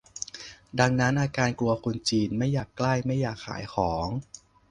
[0.79, 4.07] ดังนั้น อาการกลัวคนจีน ไม่อยากใกล้ ไม่อยากขายของ